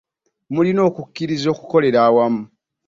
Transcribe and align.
Mulina 0.53 0.81
okukiriza 0.89 1.47
okukolera 1.53 1.99
awamu. 2.07 2.43